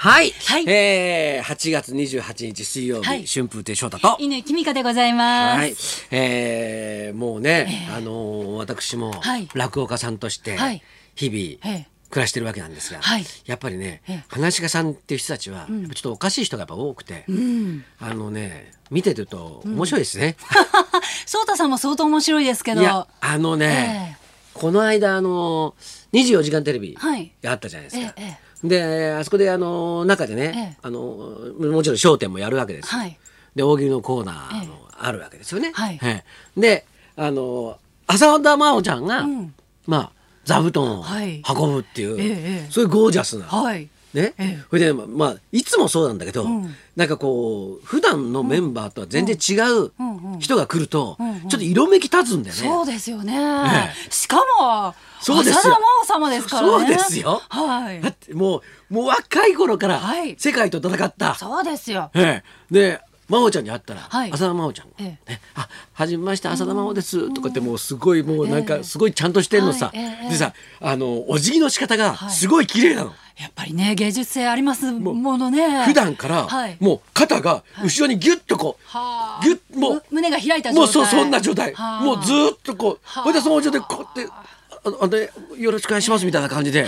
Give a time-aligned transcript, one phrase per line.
[0.00, 0.64] はい、はい。
[0.68, 3.26] えー、8月28日水曜日、はい。
[3.26, 4.16] 春風亭昇太と。
[4.20, 5.58] 犬きみかでございます。
[5.58, 5.74] はい、
[6.12, 9.48] えー、もうね、あのー私もはい。
[9.54, 10.82] 落語家さんとしてはい。
[11.16, 11.88] 日々ええ。
[12.10, 13.24] 暮らしてるわけなんですが、はい。
[13.44, 14.24] やっぱりね、ええ。
[14.28, 17.84] 話し家さんっていう人たちは、ちょっとおかしい人がやっぱ多くて、うん。
[17.98, 20.36] あのね見てると面白いですね。
[21.26, 22.82] そうたさんも相当面白いですけど。
[22.82, 24.16] いやあのね、
[24.54, 27.32] この間あのー、24時間テレビはい。
[27.44, 28.14] あったじゃないですか。
[28.16, 30.76] えええであそこであの中でね、ええ。
[30.82, 33.18] あのもちろん『笑点』もやるわけですよ、はい。
[33.54, 35.72] で大喜利のコーナーもあるわけですよね。
[35.74, 35.98] はい。
[36.02, 36.24] え
[36.56, 36.60] え。
[36.60, 36.84] で
[37.16, 39.54] あの浅田真央ちゃんが、ん。
[39.86, 40.12] まあ
[40.44, 41.42] 座布団をはい。
[41.48, 42.70] 運ぶっていう、ええええ。
[42.70, 43.88] そういうゴージャスな、はい。
[44.22, 44.64] ね、ええ。
[44.68, 46.74] それでまあいつもそうなんだけど、ん。
[46.96, 49.54] なんかこう普段のメンバーとは全然違
[49.84, 49.92] う
[50.40, 51.16] 人が来ると、
[51.48, 52.62] ちょっと色めき立つんだよね。
[52.62, 53.34] そうですよね。
[53.36, 54.10] え。
[54.10, 55.58] しかも、そうです
[56.06, 56.68] 様ですからね。
[56.68, 57.42] そうですよ。
[57.48, 58.00] はい。
[58.00, 58.10] だ。
[58.10, 60.36] ってもうもう若い頃からはい。
[60.38, 62.10] 世界と戦った、そうですよ。
[62.14, 64.32] ええ、で真央ちゃんに会ったら、はい。
[64.32, 70.30] 浅田真央ちゃんが、えねあはじめまして浅田真央です」とかってもうすごいもうなんかすごいちゃんとしてんのさ、はいええ。
[70.30, 72.30] でさあのお辞儀の仕方がはい。
[72.30, 73.12] すごい綺麗なの。
[73.38, 75.84] やっぱりね、芸術性ありますものね。
[75.84, 76.76] 普段からはい。
[76.80, 79.44] もう肩が後ろにギュッとこう、はあ。
[79.44, 80.72] ギュッもうむ胸が開いた。
[80.72, 81.72] もうそうそんな状態。
[81.74, 82.04] はあ。
[82.04, 83.24] もうずーっとこうはあ。
[83.24, 86.84] それでその状態でこうやってああでよろしくお願いしますみたいな感じで、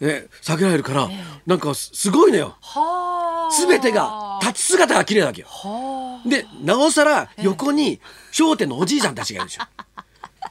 [0.00, 1.08] ね、避けられるから、
[1.46, 2.56] なんかすすごいのよ。
[2.60, 3.66] はあ。
[3.66, 4.02] 全てが
[4.42, 5.46] 立ち姿が綺麗なわけよ。
[5.48, 6.28] はあ。
[6.28, 8.00] でなおさら横に
[8.38, 9.62] 笑点のおじいさんたちがいるでしょ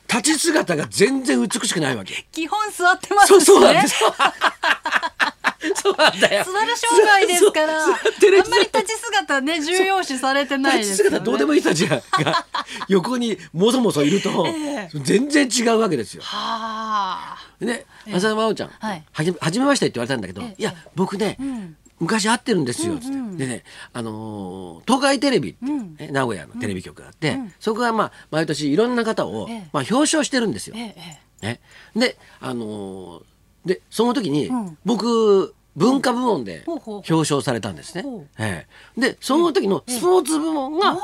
[0.07, 3.41] 立ち姿が全然美しくないわけ基本座ってますしね。
[3.45, 3.95] そうそうなんです
[5.75, 11.17] そうなんだよ座る障害ですから、あんまり立ち姿ね、重要視されてないですよね。
[11.17, 12.45] 立ち姿どうでもいい人たちがが
[12.87, 16.23] 横にもそもそいると、 え全然違うわけですよ。
[16.23, 17.37] はあ。
[17.63, 23.45] で浅田真央ちゃん、はいはじめはじめましてって言われたんだけど、ええいや僕ね、ん昔会ってるんですよ、つって。
[23.45, 23.63] でね、
[23.93, 29.69] あのー東海テレビっていう、ね名古屋のテレビ局があって、そこがまあ毎年いろんな方を、ええ。
[29.71, 30.75] まあ、表彰してるんですよ。
[30.75, 31.61] えええね、
[31.95, 33.23] であのー
[33.65, 34.77] でその時に、ん。
[34.83, 38.03] 僕文化部門で表彰されたんですね。
[38.39, 38.65] え
[38.97, 38.99] え。
[38.99, 40.97] でその時のスポーツ部門が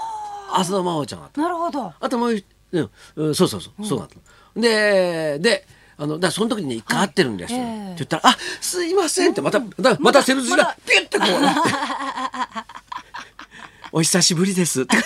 [0.53, 1.41] 浅田真央ちゃんだった。
[1.41, 1.93] えなるほど。
[1.99, 4.15] あともう一うんうん、そうそうそう、そうなんだ。
[4.55, 5.67] でで
[5.99, 7.53] あのだその時にね一回会ってるんです。
[7.53, 7.65] よ、ええ。
[7.65, 9.59] って言ったら「あすいません」ってまた
[9.99, 11.61] また背筋がピュッてこうなって
[13.91, 14.97] 「お久しぶりです」って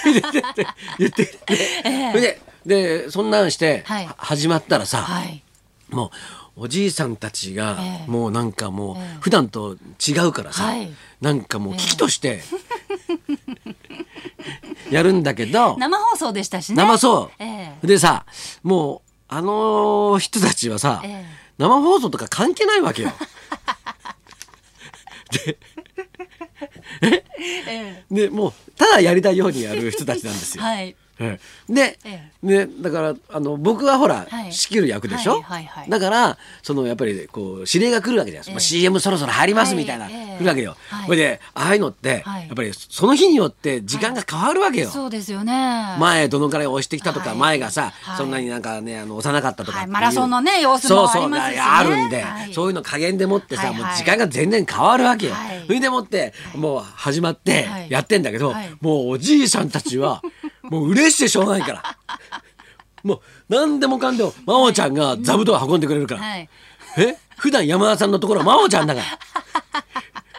[1.00, 1.40] 言って
[2.12, 4.06] それででそんなんして、はい。
[4.06, 5.44] は始まったらさ、はい。
[5.90, 6.12] も
[6.58, 8.12] うおじいさんたちがええ。
[8.12, 9.18] もうなんかもうええ。
[9.22, 10.92] 普段と違うからさ、はい。
[11.22, 12.44] なんかもう危機として
[14.90, 16.76] やるんだけど、生放送でしたしね。
[16.76, 17.74] 生そう、え。
[17.84, 18.26] でさ
[18.64, 23.12] もうあの人たちはさ、ええ生放送とか関係ないわけよ。
[27.02, 27.24] え
[27.68, 30.64] えでもうただやりたいようにやる人たちなんですよ。
[30.64, 30.98] はい。
[31.22, 31.40] え
[31.70, 31.74] え。
[31.74, 34.52] で、えね、だからあの僕はほら、はい。
[34.52, 35.90] 仕切る役でしょ、はいはいはい。
[35.90, 41.18] だからそのやっぱりこう指令が来るわけじゃないですか、まあ CM そろそろ入りますみたいな、来るわけよ、はい。
[41.18, 42.48] でああいうのって、はい。
[42.48, 45.96] やっぱりその日によって時間が変わるわけよ、そうですよね。
[46.00, 47.38] 前どのくらい押してきたとか、はい。
[47.38, 48.18] 前がさ、はい。
[48.18, 51.58] そんなになんかねあの押さなかったとかマラソンのね様子もありますしね。
[51.58, 52.54] そうそうあるんで、はい。
[52.54, 55.64] そういうの加減でもってさ、もう時間が全然変わるわけよ、はい。
[55.68, 57.92] それでもって、もう始まってはい。
[57.92, 58.70] やってんだけど、はい。
[58.82, 60.22] もうおじいさんたちは
[60.72, 61.98] もう嬉しくてしょうがないから。
[63.04, 66.50] もう何でもかんでも真央ちゃんが座布団を運んでくれるから、はい。
[66.98, 67.18] え？
[67.36, 69.84] 普段山田さんのところは真央ちゃんだから。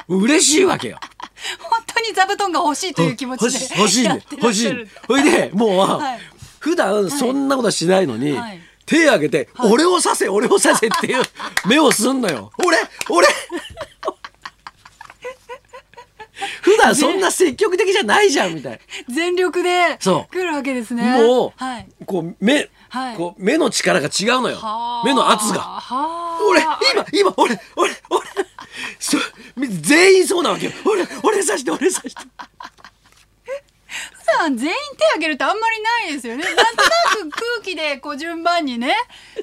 [0.09, 0.99] 嬉しいわけよ。
[1.61, 6.21] 本当に座布団が欲しいという気持ちで欲しい欲しいほいでもう、はい。
[6.61, 8.61] 普段そんなことしないのに、はい。
[8.87, 11.23] 手挙げて、俺を刺せ俺を刺せっていう
[11.67, 12.51] 目をすんのよ。
[12.65, 12.79] 俺？
[13.11, 13.29] 俺？
[16.95, 20.33] そんな積極的じゃないじゃんみたい 全力でそう。
[20.33, 21.03] 来るわけですね。
[21.23, 21.87] もう、はい。
[22.07, 23.17] こう目、はい。
[23.17, 24.57] こう目の力が違うのよ。
[24.57, 25.07] はあ。
[25.07, 25.61] 目の圧が。
[25.61, 26.39] はあ。
[26.43, 28.27] 俺今今俺俺俺。
[28.99, 29.19] そ
[29.59, 30.73] 全員そうなわけよ。
[30.85, 32.23] 俺俺刺して俺刺して。
[34.13, 36.45] 普段全員手挙げるってあんまりないですよね。
[36.45, 38.95] なんとなく空気でこう順番にね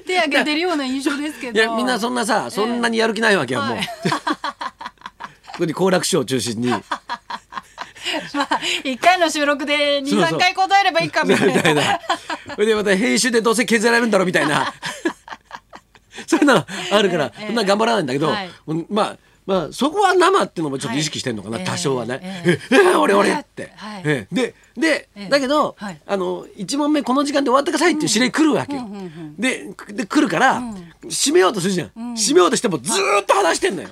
[0.06, 1.60] 手挙げてるような印象ですけど。
[1.60, 3.76] いやみんなそんなさそんなにやる気ないわけよ、もう。
[3.76, 3.88] は い
[5.60, 6.72] 特に好楽師匠を中心に
[8.34, 10.30] ま あ一回の収録で二そうそう。
[10.30, 12.00] 三回答えればいいかみたいな。
[12.54, 14.72] それでまた編集でどうせ削られるんだろうみたいな。
[16.26, 16.54] そういうの
[16.92, 18.50] あるから、ええそんな頑張らないんだけど、はい。
[18.88, 19.16] まあ
[19.46, 22.20] まあそこは生っていうのもちょっと意識してんのかな、はい多少はね。
[22.22, 22.76] ええ。
[22.76, 23.72] え俺俺って。
[23.76, 24.02] はい。
[24.04, 24.34] ええ。
[24.34, 25.28] でで、ええ。
[25.28, 26.00] だけど、はい。
[26.06, 28.86] あの1問目この時間で終わってくださいっていう指令来るわけよ。
[29.38, 30.62] でで来るから、
[31.06, 33.88] 締めようとするじゃん、締めようとしてもずーっと話してんのよ。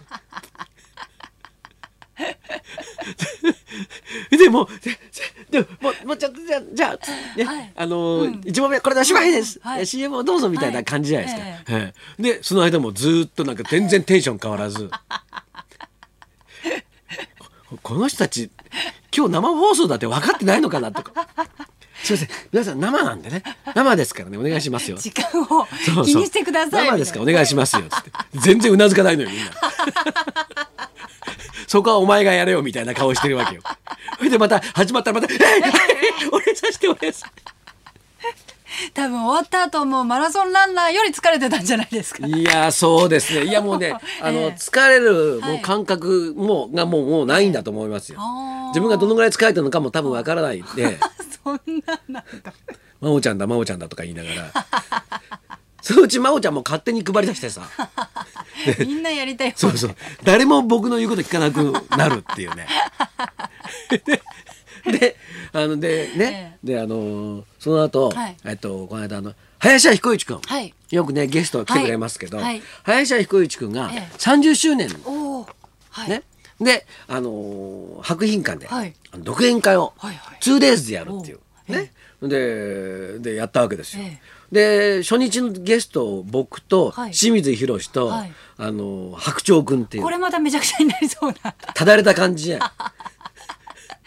[4.31, 4.99] でもで
[5.51, 7.73] でももうもうちょっとじゃあじゃあ、ねはい。
[7.77, 8.41] あのーうん。
[8.45, 9.87] 一問目これでおしまいです、はい。
[9.87, 11.83] CM をどうぞみたいな感じじゃないですか、はい。
[11.83, 14.91] ええでその間もずーっとなんか全然テンション変わらず。
[17.71, 18.51] ここの人たち
[19.15, 21.13] 今日生放送だって分かってないのかなとか。
[22.03, 22.29] すいません。
[22.53, 23.43] 皆さん生なんでね。
[23.75, 24.39] 生ですからね。
[24.39, 24.97] お願いしますよ。
[24.97, 25.67] 時間を
[26.05, 26.87] 気にしてください。
[26.87, 27.83] 生ですからお願いしますよ。
[27.91, 28.11] つって。
[28.35, 29.51] 全然うなずかないのよみんな
[31.69, 33.63] そこはお前がやれよみたいな顔してるわけよ。
[34.17, 35.41] それでまた始まったらまた「えい
[36.33, 37.31] 俺さして俺さ
[38.95, 42.27] 多分終わった後もうマラソンランナーより疲れてたんじゃないですか。
[42.27, 43.45] いやそうですね。
[43.45, 44.55] いやもうね あの、ええ。
[44.59, 48.19] 疲れるもうはい感覚もがもうもうないんだと思いますよ、
[48.69, 50.99] 自分がどのぐらい疲れてるのかも多分わからないんで。
[51.45, 52.53] そんななんだ
[53.01, 54.53] 「真央ちゃんだ真央ちゃんだ」とか言いながら
[55.89, 57.63] そのうち真央ちゃんも勝手に配り出してさ。
[58.81, 59.97] みんなやりたいそうそう。
[60.23, 62.67] 誰も僕の言うこと聞かなくなるっていうね。
[64.05, 64.23] で
[64.99, 65.17] で
[65.55, 68.37] あのでね、であのーその後、はい。
[68.45, 70.75] えっとこの間あの林家彦一君、はい。
[70.91, 72.47] よくねゲスト来てくれますけど、はい。
[72.47, 75.49] はい林家彦一君がええ30周年、おお
[75.89, 76.23] はい、ね。
[76.61, 78.69] であのー博品館で、
[79.21, 80.39] 独演会をはいはい。
[80.43, 81.41] 2days でやるっていう。
[81.69, 81.93] おね、
[82.23, 84.05] ででやったわけですよ。
[84.05, 84.21] え
[84.51, 87.13] で初日のゲストを僕とはい。
[87.13, 88.33] 清水宏と、はい。
[88.57, 90.03] あのー白鳥君っていう。
[90.03, 91.53] これまためちゃくちゃになりそうな。
[91.75, 92.61] ただれた感じじゃん。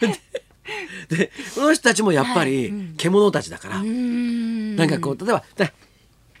[0.00, 0.20] で
[1.16, 4.76] でこの人たちもやっぱり獣たちだから、うん。
[4.76, 5.72] なんかこう例えばで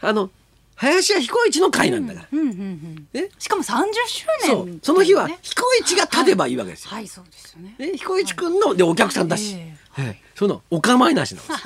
[0.00, 0.30] あの
[0.74, 4.80] 林家彦一の会なんだから、うんうんうんね、しかも30周年そう。
[4.82, 6.90] その日はね彦一が立てばいいわけですよ。
[6.90, 7.76] はいそうですよね。
[7.78, 11.52] ね、彦一くんのでお客さんだし、えええそのお構いなしなんです。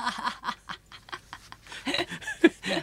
[2.71, 2.77] よ。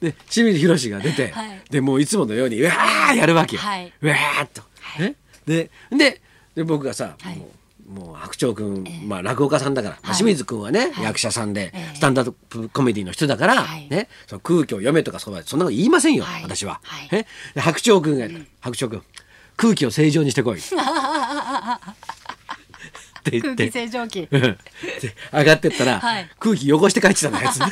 [0.00, 1.60] で清水宏が出て、はい。
[1.70, 3.92] でもういつものようにうわーやるわけよ、はい。
[4.00, 4.62] うわーっと。
[4.98, 6.20] ね、でで
[6.54, 7.36] で僕がさ、はい。
[7.36, 7.48] もう
[7.88, 11.96] もう白鳥くん、まあ、落語家さんだから、まあ清水くんはね、役者さんで、ええ。
[11.96, 13.88] スタンダップコメディの人だから、はい。
[13.88, 16.42] ね、その空気を読めとかそんなこと言いませんよ、はい。
[16.42, 16.82] 私は。
[17.56, 18.28] 白鳥くんが、
[18.60, 19.02] 白鳥くん
[19.56, 20.60] 空気を正常にしてこい。
[23.28, 23.72] って言空気って。
[23.72, 24.26] 清浄機。
[24.26, 24.58] で
[25.32, 26.28] 上がってったら、はい。
[26.38, 27.66] 空気汚して帰ってたのあいつね。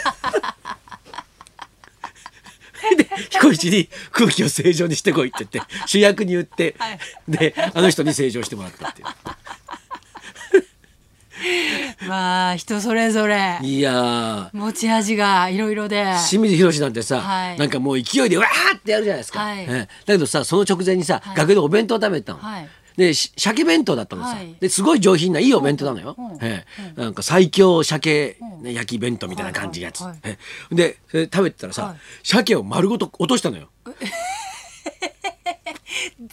[2.96, 6.98] で彦一に空気を正常にしてこいって言って主役に言って、はい。
[7.28, 9.08] であの人に正常してもらったっていう。
[12.08, 13.58] まあ人それぞれ。
[13.62, 14.50] いやー。
[14.52, 16.04] 持ち味がいろいろで。
[16.28, 17.58] 清水宏なんてさ、はい。
[17.58, 19.60] なんかもう勢いでわーってやるじゃないですか、はい。
[19.60, 21.36] ええだけどさその直前にさ、はい。
[21.36, 24.54] 楽屋でお弁当食べてたの、はいでし鮭弁当だったのさ、はい。
[24.58, 26.64] ですごい上品ないいお弁当なのよ、え
[26.96, 27.00] え。
[27.00, 30.38] なんか最強鮭、ね焼き弁当みたいな感じのやつ、はいはいえ
[30.70, 30.74] え。
[30.74, 30.98] で
[31.32, 31.96] 食べてたらさ、はい。
[32.22, 33.68] 鮭を丸ごと落としたのよ。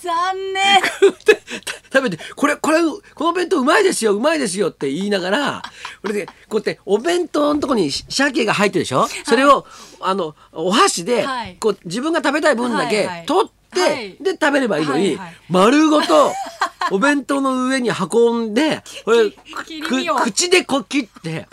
[0.01, 0.81] 残念。
[1.25, 1.41] で
[1.91, 2.79] 食べてこれこれ
[3.13, 5.63] この弁当うまいですようまいですよって言いながら
[6.01, 9.07] これでこうやってお弁当のとこに鮭が入ってるでしょ？
[9.25, 9.65] それを、
[9.99, 11.55] あのお箸で、はい。
[11.59, 13.25] こう自分が食べたい分だけはいはい。
[13.25, 16.33] 取って、はいで食べればいいのに、はいはい丸ごと
[16.91, 19.31] お弁当の上に運んで これ
[20.23, 21.47] 口でこう切って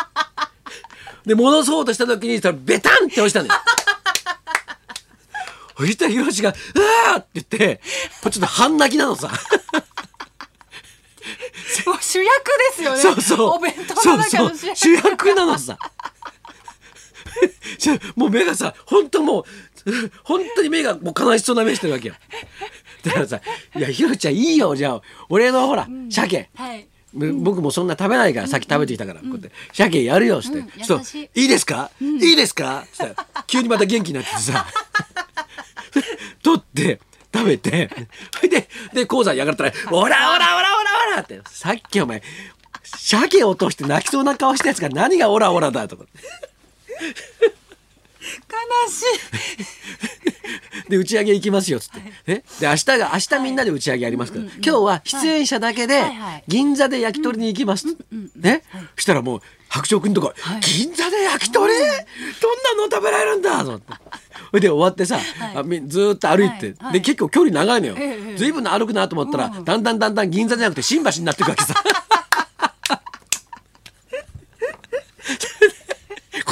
[1.25, 3.55] で戻そうとした時にそれベタンって落ちたのよ。
[5.79, 6.81] そしたらヒロシが「う
[7.11, 7.81] わ!」って言って
[8.23, 9.31] ちょっと半泣きなのさ。
[12.01, 12.45] 主役
[12.77, 13.57] ですよねそうそう。
[13.57, 15.79] お弁当の中の主役主役なのさ。
[17.79, 19.45] じゃもう目がさ、本当もう、
[20.25, 22.15] 本当に目がもう悲しそうな目してるわけよ。
[23.05, 23.41] だからさ、
[23.77, 26.51] いや、ひろちゃんいいよ、じゃあ、俺のほら、鮭。
[26.55, 26.87] はい。
[27.13, 30.59] 僕もそんな食べないから、さっき食べてきたから、こうやって、鮭やるよ、して。
[30.59, 31.03] うんそう。
[31.35, 31.47] い。
[31.47, 32.85] いですか、いいですか？
[32.93, 33.15] そしたら
[33.47, 34.67] 急にまた元気になってさ、
[36.43, 37.01] 取って、
[37.33, 37.91] 食べて、
[38.37, 40.59] それで、で、鉱山に上がったら、オラオラオラオラ
[41.13, 42.23] オラって、さっきお前、
[42.85, 46.05] 鮭落として泣きそうな顔したやつが何がオラオラだとか。
[48.21, 50.91] 悲しい。
[50.91, 56.45] で打ち上げ行きますよっつって、えで明日が明日みんなで打ち上げやりますから、今日は出演者だけではいはい。
[56.49, 57.87] 銀座で焼き鳥に行きます、
[58.37, 58.63] ね、
[58.97, 61.95] そしたらもう白鳥くんとこ、銀座で焼き鳥、どんな
[62.77, 63.63] の食べられるんだ？
[63.63, 63.93] と思って。
[64.51, 65.21] それで終わってさ、
[65.55, 66.75] あみずーっと歩いて、はい。
[66.81, 66.93] はい。
[66.95, 68.37] で結構距離長いのよ、ええ。
[68.37, 71.75] ずいぶん歩くなと思ったら、だんだんだんだん銀座じゃなくて新橋になっていくわけさ。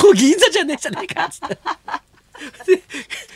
[0.08, 1.58] こ こ銀座じゃねえじゃねえかっつって。
[2.66, 2.82] で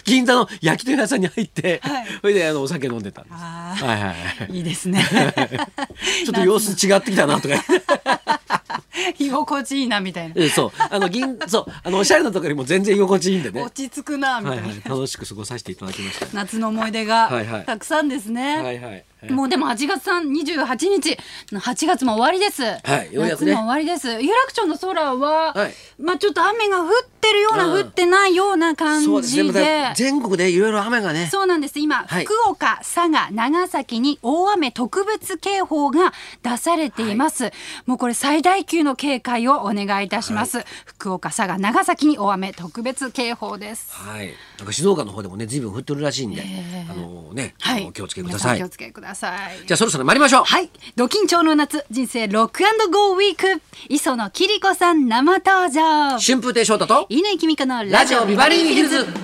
[0.04, 3.34] 銀座の焼き鳥屋さんに入って、はいそれであのお酒飲んでたんです。
[3.34, 4.14] あはいはいは
[4.48, 4.56] い。
[4.56, 5.04] いいですね
[6.24, 7.54] ちょっと様子違ってきたなとか。
[9.18, 13.60] 居心地いいなみたいなえそうあの銀そうあのおしゃれなところよりも全然居心地いいんでね。
[13.60, 16.26] は落ち着くなみたいな、いはい楽しく過ごさせていただきました。
[16.32, 19.04] 夏の思い出はいはいがたくさんですね、はいはい。
[19.30, 21.18] もうでも8月3 28日。
[21.52, 23.52] 8月も終わりです、はいようやくね。
[23.52, 24.08] 夏も終わりです。
[24.22, 25.74] 有楽町の空は、はい。
[25.98, 26.88] まあちょっと雨が降っ
[27.20, 27.80] てるような、うん。
[27.80, 29.52] 降ってないような感じで。
[29.52, 31.28] た全国でいろいろ雨がね。
[31.30, 31.78] そうなんです。
[31.78, 32.24] 今、はい。
[32.24, 36.12] 福岡佐賀長崎に大雨特別警報が
[36.42, 37.52] 出されています、
[37.86, 43.92] もうこれ最大級の警戒をお願いいたします、福岡佐賀長崎に大雨特別警報です。
[43.92, 46.40] はいなんか静岡の方でもね随分降ってるらしいんで、
[46.88, 50.70] あのね、あのお気をつけください気をつけくださいじゃあそろそろ参りましょうはい。
[50.94, 53.60] ド緊張の夏、人生ロックゴーウィーク。
[53.88, 56.20] 磯野キリコさん生登場。
[56.20, 59.21] 春風亭昇太と乾きみかのラジオビバリーヒルズ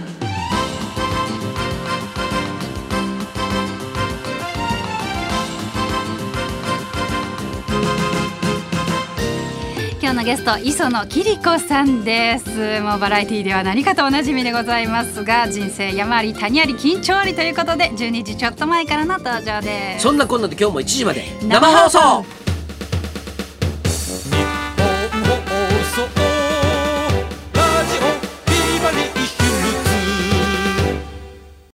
[10.19, 12.81] のゲスト磯野キリコさんです。
[12.81, 20.03] もうバラエティーでは何かとおなじみでございますが人生山あり谷あり緊張ありということで12時ちょっと前からの登場です。
[20.03, 22.38] そんなこんなで今日も1時まで生放送。